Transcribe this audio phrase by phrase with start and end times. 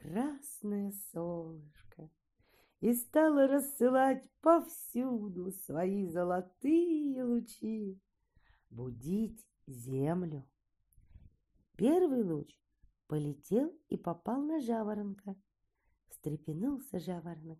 [0.00, 2.10] красное солнышко
[2.80, 8.00] и стало рассылать повсюду свои золотые лучи,
[8.70, 10.48] будить землю.
[11.76, 12.58] Первый луч
[13.06, 15.36] полетел и попал на жаворонка.
[16.08, 17.58] Встрепенулся жаворонок,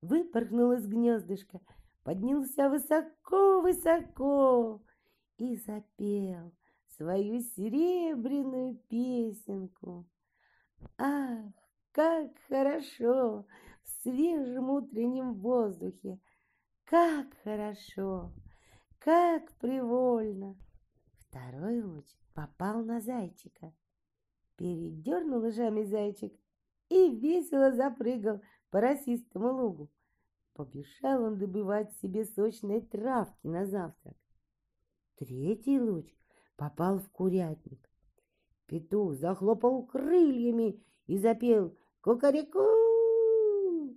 [0.00, 1.60] выпорхнул из гнездышка,
[2.02, 4.82] поднялся высоко-высоко
[5.36, 6.52] и запел
[6.88, 10.08] свою серебряную песенку.
[10.98, 11.52] Ах,
[11.94, 13.46] как хорошо
[13.84, 16.18] в свежем утреннем воздухе!
[16.84, 18.32] Как хорошо!
[18.98, 20.56] Как привольно!
[21.20, 23.72] Второй луч попал на зайчика.
[24.56, 26.34] Передернул лыжами зайчик
[26.88, 29.90] и весело запрыгал по росистому лугу.
[30.52, 34.16] Побежал он добывать себе сочной травки на завтрак.
[35.16, 36.12] Третий луч
[36.56, 37.88] попал в курятник.
[38.66, 43.96] Петух захлопал крыльями и запел «Кукареку!».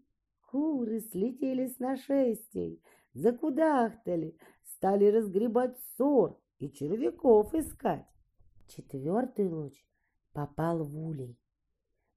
[0.50, 2.82] Куры слетели с нашестей,
[3.14, 8.08] закудахтали, стали разгребать сор и червяков искать.
[8.70, 9.74] Четвертый луч
[10.32, 11.38] попал в улей.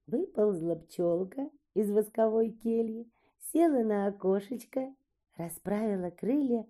[0.07, 3.11] Выползла пчелка из восковой кельи,
[3.51, 4.95] села на окошечко,
[5.35, 6.65] расправила крылья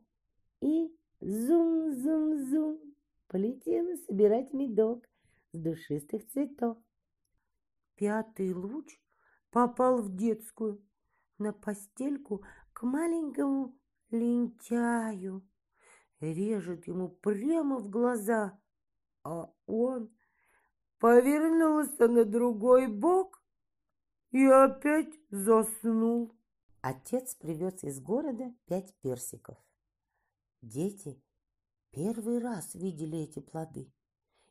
[0.61, 2.79] и зум-зум-зум
[3.27, 5.07] полетела собирать медок
[5.51, 6.79] с душистых цветов.
[7.95, 8.99] Пятый луч
[9.51, 10.83] попал в детскую
[11.37, 13.77] на постельку к маленькому
[14.09, 15.47] лентяю.
[16.19, 18.59] Режет ему прямо в глаза,
[19.23, 20.15] а он
[20.99, 23.43] повернулся на другой бок
[24.31, 26.35] и опять заснул.
[26.81, 29.57] Отец привез из города пять персиков.
[30.61, 31.23] Дети
[31.91, 33.91] первый раз видели эти плоды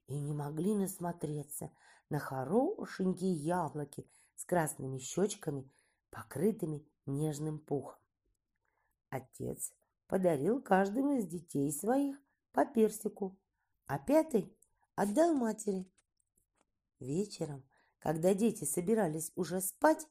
[0.06, 1.73] и не могли насмотреться
[2.09, 4.09] на хорошенькие яблоки
[4.41, 5.71] с красными щечками,
[6.09, 7.99] покрытыми нежным пухом.
[9.11, 9.75] Отец
[10.06, 12.17] подарил каждому из детей своих
[12.53, 13.39] по персику,
[13.87, 14.56] а пятый
[14.95, 15.93] отдал матери.
[17.00, 17.69] Вечером,
[17.99, 20.06] когда дети собирались уже спать,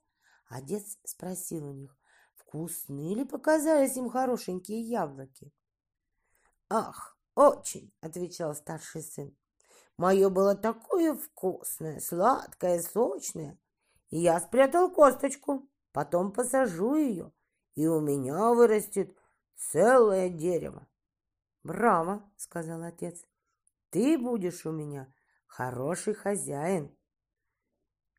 [0.47, 1.97] отец спросил у них,
[2.35, 5.51] вкусны ли показались им хорошенькие яблоки.
[6.69, 9.35] «Ах, очень!»— отвечал старший сын.
[9.97, 13.59] «Мое было такое вкусное, сладкое, сочное,
[14.17, 17.31] я спрятал косточку, потом посажу ее,
[17.75, 19.15] и у меня вырастет
[19.55, 20.87] целое дерево».
[21.63, 23.25] «Браво!»— сказал отец.
[23.89, 25.13] «Ты будешь у меня
[25.47, 26.95] хороший хозяин».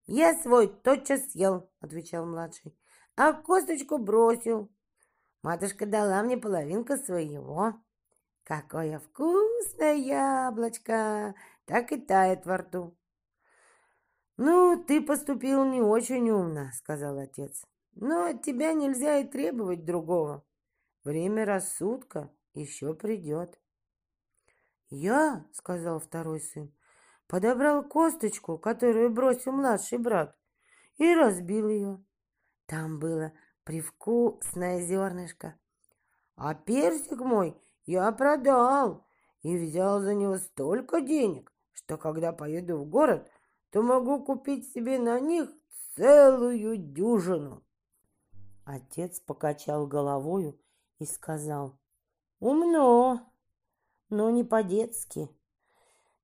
[0.07, 2.77] «Я свой тотчас съел»,— отвечал младший,
[3.17, 4.71] «а косточку бросил.
[5.43, 7.75] Матушка дала мне половинку своего».
[8.51, 11.37] Какое вкусное яблочко!
[11.67, 12.99] Так и тает во рту.
[14.43, 17.63] Ну, ты поступил не очень умно, сказал отец.
[17.93, 20.47] Но от тебя нельзя и требовать другого.
[21.05, 23.61] Время рассудка еще придет.
[24.89, 26.75] Я, сказал второй сын,
[27.27, 30.35] подобрал косточку, которую бросил младший брат,
[30.97, 32.03] и разбил ее.
[32.65, 33.35] Там было
[33.65, 35.61] привкусное зернышко.
[36.37, 39.07] А персик мой я продал
[39.43, 43.31] и взял за него столько денег, что когда поеду в город,
[43.71, 45.51] то могу купить себе на них
[45.95, 47.65] целую дюжину.
[48.65, 50.61] Отец покачал головою
[50.99, 51.79] и сказал,
[52.41, 53.33] «Умно,
[54.09, 55.29] но не по-детски.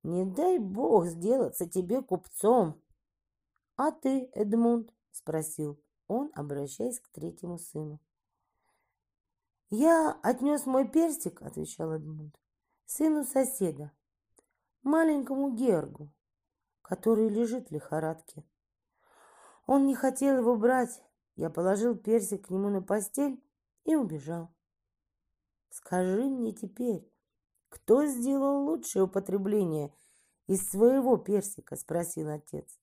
[0.03, 2.81] Не дай бог сделаться тебе купцом».
[3.75, 7.99] «А ты, Эдмунд?»— спросил он, обращаясь к третьему сыну.
[9.69, 12.39] «Я отнес мой перстик»,— отвечал Эдмунд,—
[12.85, 13.91] «сыну соседа,
[14.81, 16.11] маленькому Гергу,
[16.87, 18.45] который лежит в лихорадке.
[19.65, 21.03] Он не хотел его брать.
[21.35, 23.43] Я положил персик к нему на постель
[23.83, 24.55] и убежал.
[25.69, 27.11] Скажи мне теперь,
[27.67, 29.93] кто сделал лучшее употребление
[30.47, 32.79] из своего персика?»— спросил отец.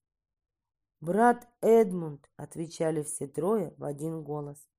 [1.01, 4.69] «Брат Эдмунд»,— отвечали все трое в один голос.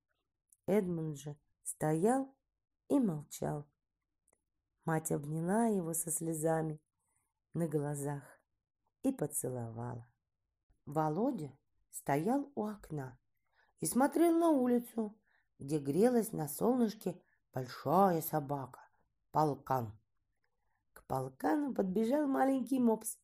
[0.67, 2.33] Эдмунд же стоял
[2.89, 3.67] и молчал.
[4.85, 6.81] Мать обняла его со слезами
[7.53, 8.36] на глазах
[9.07, 10.07] и поцеловала.
[10.85, 11.53] Володя
[11.91, 13.17] стоял у окна
[13.79, 15.17] и смотрел на улицу,
[15.59, 17.21] где грелась на солнышке
[17.55, 18.81] большая собака–
[19.31, 19.97] полкан.
[20.93, 23.19] К полкану подбежал маленький мопс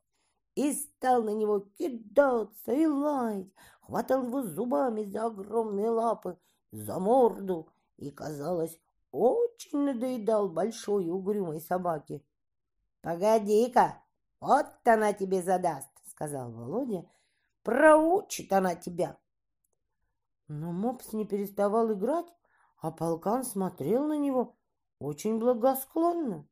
[0.55, 6.39] и стал на него кидаться и лаять, хватал его зубами за огромные лапы,
[6.71, 8.79] за морду и, казалось,
[9.11, 12.23] очень надоедал большой угрюмой собаке.
[13.01, 14.02] «Погоди-ка,
[14.43, 17.09] вот она тебе задаст»,— сказал Володя,
[17.63, 19.17] Проучит она тебя.
[20.49, 22.27] Но мопс не переставал играть,
[22.79, 24.57] а полкан смотрел на него
[24.99, 26.49] очень благосклонно.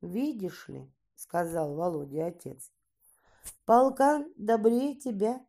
[0.00, 2.72] «Видишь ли»,— сказал Володя отец,—
[3.66, 5.44] «полкан добрее тебя.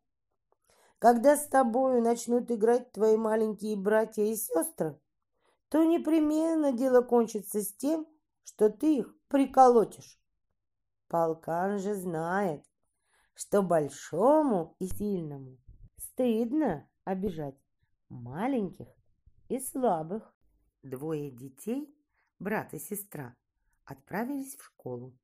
[0.97, 4.99] Когда с тобою начнут играть твои маленькие братья и сестры,
[5.69, 8.07] то непременно дело кончится с тем,
[8.43, 10.19] что ты их приколотишь.
[11.13, 12.65] Полкан же знает,
[13.35, 15.59] что большому и сильному
[15.95, 17.55] стыдно обижать
[18.09, 18.87] маленьких
[19.47, 20.35] и слабых.
[20.81, 21.95] Двое детей,
[22.39, 23.35] брат и сестра,
[23.85, 25.15] отправились в школу.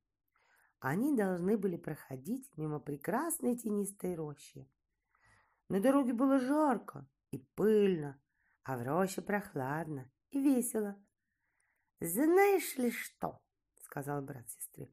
[0.78, 4.70] Они должны были проходить мимо прекрасной тенистой рощи.
[5.68, 8.22] На дороге было жарко и пыльно,
[8.62, 10.94] а в роще прохладно и весело.
[11.98, 13.40] «Знаешь ли что?»—
[13.80, 14.88] сказал брат сестре.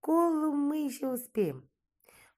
[0.00, 1.68] «В школу мы еще успеем.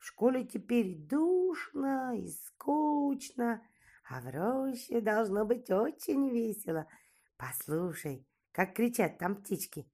[0.01, 3.65] В школе теперь душно и скучно,
[4.11, 6.89] а в роще должно быть очень весело.
[7.37, 9.89] Послушай, как кричат там птички.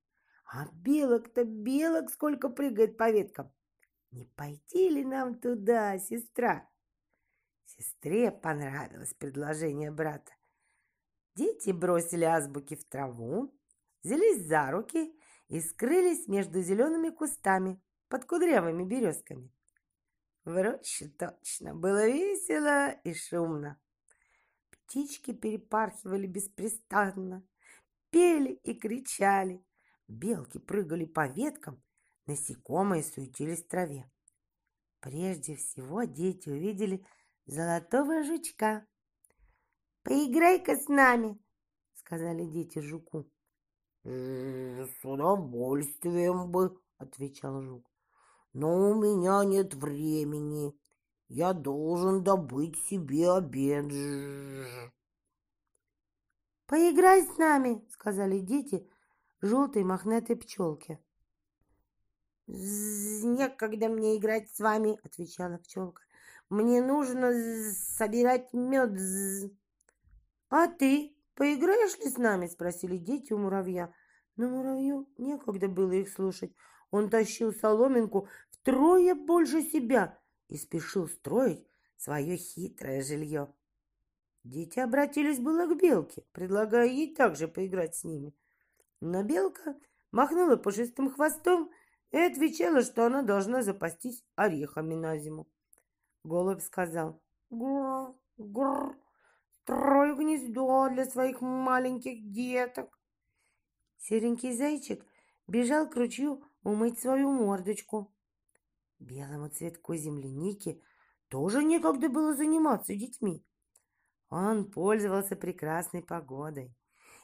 [0.50, 3.52] А белок-то белок сколько прыгает по веткам.
[4.12, 6.66] Не пойти ли нам туда, сестра?
[7.66, 10.32] Сестре понравилось предложение брата.
[11.34, 13.54] Дети бросили азбуки в траву,
[14.02, 15.17] взялись за руки
[15.48, 19.50] и скрылись между зелеными кустами под кудрявыми березками.
[20.44, 23.78] В роще точно было весело и шумно.
[24.70, 27.46] Птички перепархивали беспрестанно,
[28.10, 29.64] пели и кричали.
[30.06, 31.82] Белки прыгали по веткам,
[32.26, 34.10] насекомые суетились в траве.
[35.00, 37.06] Прежде всего дети увидели
[37.44, 38.86] золотого жучка.
[40.02, 41.38] «Поиграй-ка с нами»,—
[41.94, 43.30] сказали дети жуку.
[44.04, 47.90] «С удовольствием бы»,— отвечал жук.
[48.52, 50.72] «Но у меня нет времени.
[51.28, 53.92] Я должен добыть себе обед».
[56.66, 58.88] «Поиграй с нами»,— сказали дети
[59.40, 61.00] желтой мохнатой пчелке.
[62.46, 66.02] «Некогда мне играть с вами»,— отвечала пчелка.
[66.48, 67.32] «Мне нужно
[67.74, 68.98] собирать мед».
[70.48, 73.94] «А ты поиграешь ли с нами?»— спросили дети у муравья.
[74.36, 76.52] Но муравью некогда было их слушать.
[76.90, 80.18] Он тащил соломинку втрое больше себя
[80.48, 81.64] и спешил строить
[81.96, 83.54] свое хитрое жилье.
[84.42, 88.34] Дети обратились было к белке, предлагая ей также поиграть с ними.
[89.00, 89.76] Но белка
[90.10, 91.70] махнула пушистым хвостом
[92.10, 95.46] и отвечала, что она должна запастись орехами на зиму.
[96.24, 97.20] Голубь сказал
[97.50, 98.96] «Гур, гур,
[99.68, 102.98] строю гнездо для своих маленьких деток».
[103.98, 105.04] Серенький зайчик
[105.46, 108.10] бежал к ручью умыть свою мордочку.
[108.98, 110.82] Белому цветку земляники
[111.28, 113.44] тоже некогда было заниматься детьми.
[114.30, 116.74] Он пользовался прекрасной погодой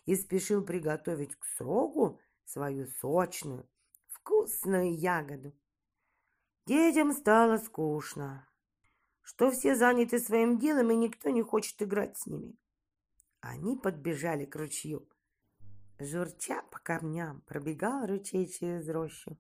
[0.05, 3.67] и спешил приготовить к сроку свою сочную,
[4.09, 5.53] вкусную ягоду.
[6.67, 8.47] Детям стало скучно,
[9.25, 12.55] что все заняты своим делом, и никто не хочет играть с ними.
[13.41, 15.09] Они подбежали к ручью.
[15.99, 19.39] Журча по камням пробегал ручей через рощу.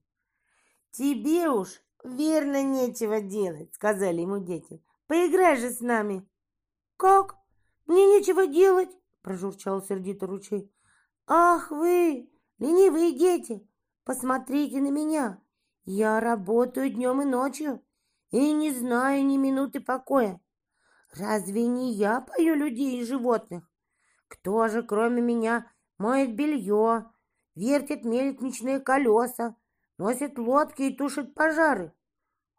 [0.91, 4.83] «Тебе уж верно нечего делать»,— сказали ему дети.
[5.07, 6.27] «Поиграй же с нами».
[6.97, 7.37] «Как?
[7.87, 8.91] Мне нечего делать?»—
[9.23, 10.73] прожурчал сердито ручей.
[11.27, 13.69] «Ах вы, ленивые дети,
[14.05, 15.43] посмотрите на меня.
[15.85, 17.84] Я работаю днем и ночью
[18.35, 20.41] и не знаю ни минуты покоя.
[21.13, 23.71] Разве не я пою людей и животных?
[24.27, 27.13] Кто же, кроме меня, моет белье,
[27.55, 29.55] вертит мельничные колеса,
[29.99, 31.95] носит лодки и тушит пожары.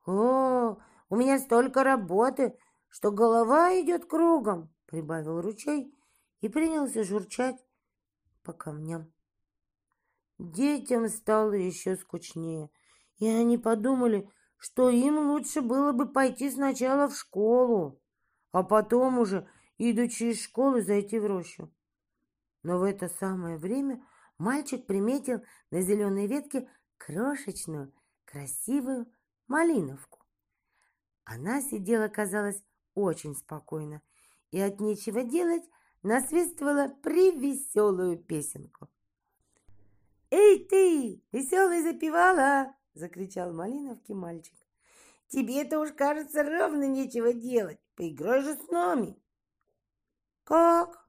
[0.06, 0.78] О,
[1.10, 5.94] у меня столько работы, что голова идет кругом, прибавил ручей
[6.40, 7.62] и принялся журчать
[8.44, 9.12] по камням.
[10.38, 12.70] Детям стало еще скучнее,
[13.18, 14.32] и они подумали,
[14.66, 18.02] что им лучше было бы пойти сначала в школу,
[18.52, 21.72] а потом уже, идучи из школы, зайти в рощу.
[22.64, 24.04] Но в это самое время
[24.40, 26.68] мальчик приметил на зеленой ветке
[26.98, 27.94] крошечную,
[28.26, 29.06] красивую
[29.48, 30.26] малиновку.
[31.26, 32.64] Она сидела, казалось,
[32.96, 34.02] очень спокойно
[34.50, 35.70] и от нечего делать
[36.02, 38.90] насвистывала привеселую песенку.
[40.32, 44.56] «Эй ты, веселый запевала!»— закричал Малиновке мальчик.
[45.28, 47.80] «Тебе это уж, кажется, ровно нечего делать.
[47.96, 49.16] Поиграй же с нами!»
[50.44, 51.06] «Как?»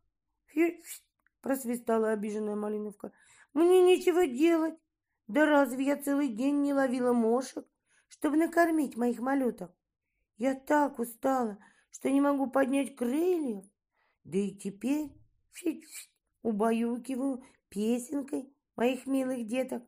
[1.46, 3.12] просвистала обиженная Малиновка.
[3.54, 4.74] «Мне нечего делать.
[5.28, 7.64] Да разве я целый день не ловила мошек,
[8.08, 9.72] чтобы накормить моих малюток?
[10.38, 11.58] Я так устала,
[11.90, 13.64] что не могу поднять крыльев.
[14.24, 15.12] Да и теперь
[16.42, 19.84] убаюкиваю песенкой моих милых деток.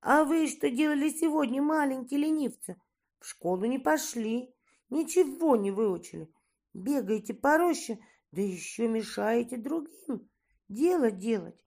[0.00, 2.80] А вы что делали сегодня, маленькие ленивцы?
[3.18, 4.54] В школу не пошли,
[4.90, 6.32] ничего не выучили.
[6.72, 7.98] Бегаете по роще,
[8.30, 10.28] да еще мешаете другим
[10.68, 11.64] дело делать.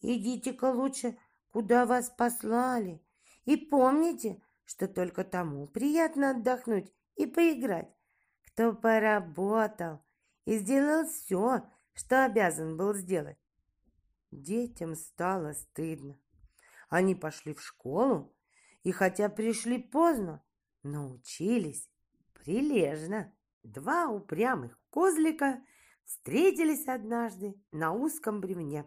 [0.00, 1.16] Идите-ка лучше,
[1.50, 3.02] куда вас послали.
[3.44, 7.88] И помните, что только тому приятно отдохнуть и поиграть,
[8.46, 10.00] кто поработал
[10.44, 11.62] и сделал все,
[11.94, 13.38] что обязан был сделать.
[14.30, 16.18] Детям стало стыдно.
[16.88, 18.34] Они пошли в школу,
[18.82, 20.44] и хотя пришли поздно,
[20.82, 21.90] научились
[22.32, 23.32] прилежно.
[23.62, 25.60] Два упрямых козлика
[26.04, 28.84] встретились однажды на узком бревне,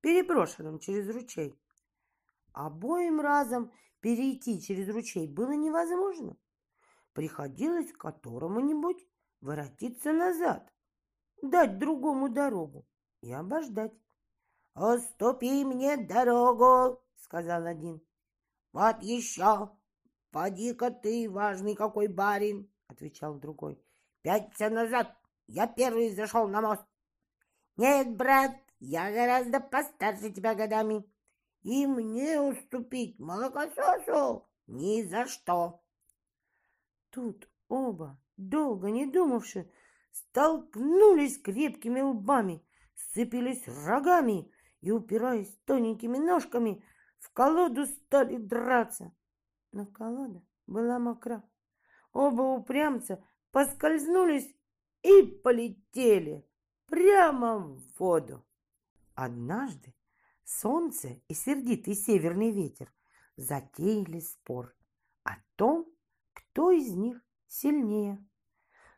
[0.00, 1.56] переброшенном через ручей.
[2.52, 6.36] Обоим разом перейти через ручей было невозможно.
[7.12, 9.06] Приходилось которому-нибудь
[9.40, 10.72] воротиться назад,
[11.42, 12.86] дать другому дорогу
[13.20, 13.92] и обождать.
[14.74, 18.00] «Уступи мне дорогу!»— сказал один.
[18.72, 19.70] «Вот еще!
[20.30, 23.82] Поди-ка ты, важный какой барин!»— отвечал другой.
[24.22, 25.16] «Пяться назад!
[25.46, 26.82] Я первый зашел на мост!»
[27.76, 31.04] «Нет, брат, я гораздо постарше тебя годами!»
[31.62, 34.48] «И мне уступить молокососу?
[34.66, 35.82] Ни за что!»
[37.10, 39.70] Тут оба, долго не думавши,
[40.12, 46.84] столкнулись крепкими лбами, сцепились рогами и, упираясь тоненькими ножками,
[47.18, 49.12] в колоду стали драться.
[49.72, 51.42] Но колода была мокра.
[52.12, 54.54] Оба упрямца поскользнулись
[55.02, 56.48] и полетели
[56.86, 58.44] прямо в воду.
[59.14, 59.94] Однажды
[60.44, 62.92] солнце и сердитый северный ветер
[63.36, 64.74] затеяли спор
[65.24, 65.86] о том,
[66.32, 68.24] кто из них сильнее.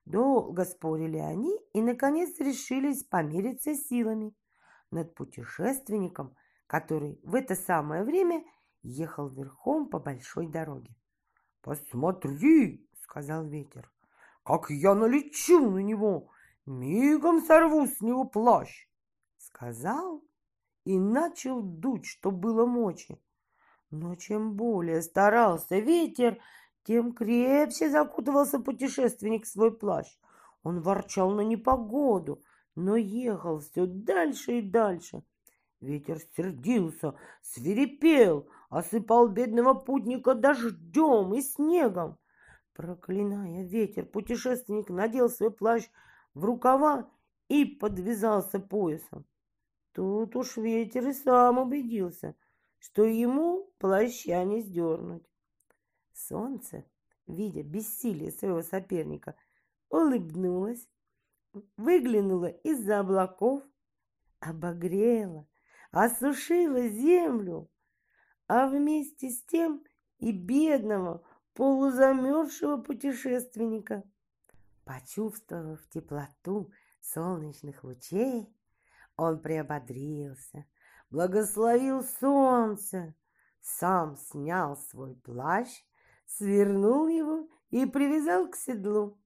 [0.05, 4.35] Долго спорили они и, наконец, решились помериться силами
[4.91, 6.35] над путешественником,
[6.71, 8.45] который в это самое время
[8.85, 10.95] ехал верхом по большой дороге.
[11.63, 13.91] «Посмотри!»— сказал ветер.
[14.45, 16.31] «Как я налечу на него!
[16.67, 18.87] Мигом сорву с него плащ!»
[19.37, 20.23] Сказал
[20.85, 23.21] и начал дуть, что было мочи.
[23.91, 26.39] Но чем более старался ветер,
[26.85, 30.07] тем крепче закутывался путешественник в свой плащ.
[30.63, 32.45] Он ворчал на непогоду,
[32.77, 35.25] но ехал все дальше и дальше.
[35.81, 42.19] Ветер сердился, свирепел, осыпал бедного путника дождем и снегом.
[42.75, 45.89] Проклиная ветер, путешественник надел свой плащ
[46.35, 47.11] в рукава
[47.49, 49.25] и подвязался поясом.
[49.93, 52.35] Тут уж ветер и сам убедился,
[52.79, 55.25] что ему плаща не сдернуть.
[56.13, 56.85] Солнце,
[57.27, 59.35] видя бессилие своего соперника,
[59.89, 60.87] улыбнулось,
[61.77, 63.63] выглянуло из-за облаков,
[64.39, 65.49] обогрело,
[65.91, 67.71] осушило землю,
[68.47, 69.85] а вместе с тем
[70.19, 71.23] и бедного,
[71.55, 74.03] полузамерзшего путешественника.
[74.85, 78.53] Почувствовав теплоту солнечных лучей,
[79.17, 80.67] он приободрился,
[81.11, 83.15] благословил солнце,
[83.61, 85.69] сам снял свой плащ
[86.31, 89.19] свернул его и привязал к седлу.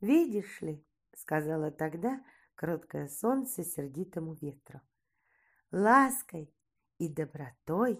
[0.00, 0.84] «Видишь ли»,—
[1.14, 2.22] сказала тогда
[2.54, 4.80] кроткое солнце сердитому ветру,
[5.72, 6.54] «лаской
[6.98, 7.98] и добротой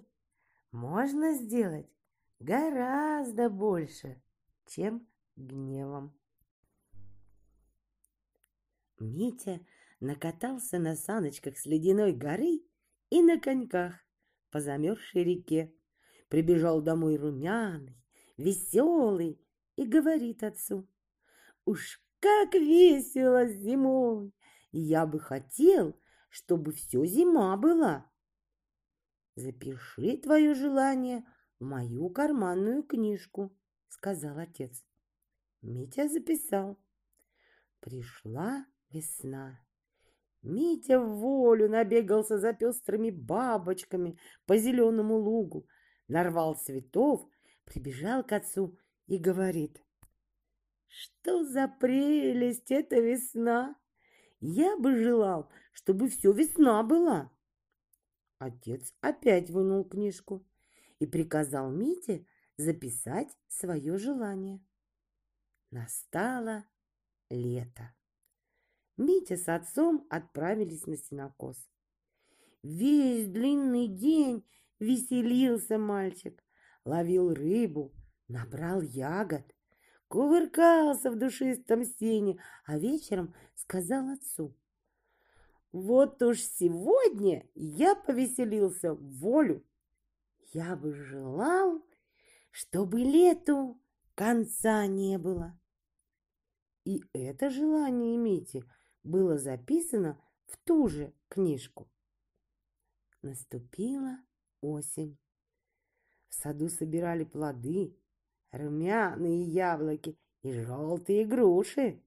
[0.70, 1.90] можно сделать
[2.38, 4.22] гораздо больше,
[4.66, 6.16] чем гневом».
[9.00, 9.60] Митя
[9.98, 12.62] накатался на саночках с ледяной горы
[13.10, 13.94] и на коньках
[14.50, 15.74] по замерзшей реке.
[16.28, 17.96] Прибежал домой румяный,
[18.36, 19.40] веселый,
[19.76, 20.86] и говорит отцу,
[21.64, 24.32] «Уж как весело зимой!
[24.70, 25.96] Я бы хотел,
[26.32, 28.10] чтобы все зима была!»
[29.36, 31.24] «Запиши твое желание
[31.60, 33.54] в мою карманную книжку»,—
[33.88, 34.82] сказал отец.
[35.60, 36.78] Митя записал.
[37.80, 39.60] Пришла весна.
[40.42, 45.68] Митя в волю набегался за пестрыми бабочками по зеленому лугу,
[46.08, 47.28] нарвал цветов
[47.64, 49.84] прибежал к отцу и говорит,
[50.88, 53.76] «Что за прелесть эта весна!
[54.44, 57.30] Я бы желал, чтобы все весна была!»
[58.38, 60.44] Отец опять вынул книжку
[60.98, 64.60] и приказал Мите записать свое желание.
[65.70, 66.64] Настало
[67.30, 67.94] лето.
[68.96, 71.56] Митя с отцом отправились на сенокос.
[72.64, 74.44] Весь длинный день
[74.80, 76.42] веселился мальчик,
[76.84, 77.94] ловил рыбу,
[78.26, 79.54] набрал ягод,
[80.12, 84.54] кувыркался в душистом сене, а вечером сказал отцу.
[85.72, 89.64] Вот уж сегодня я повеселился в волю.
[90.52, 91.82] Я бы желал,
[92.50, 93.80] чтобы лету
[94.14, 95.58] конца не было.
[96.84, 98.66] И это желание Мити
[99.02, 101.90] было записано в ту же книжку.
[103.22, 104.18] Наступила
[104.60, 105.16] осень.
[106.28, 107.96] В саду собирали плоды,
[108.52, 112.02] румяные яблоки и желтые груши.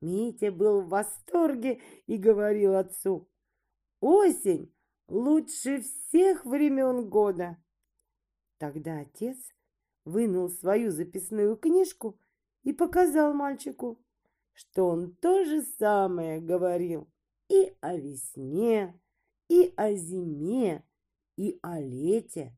[0.00, 3.28] Митя был в восторге и говорил отцу,
[4.00, 4.74] «Осень
[5.08, 7.56] лучше всех времен года!»
[8.58, 9.38] Тогда отец
[10.04, 12.18] вынул свою записную книжку
[12.62, 13.98] и показал мальчику,
[14.52, 17.08] что он то же самое говорил
[17.48, 19.00] и о весне,
[19.48, 20.84] и о зиме,
[21.36, 22.56] и о лете.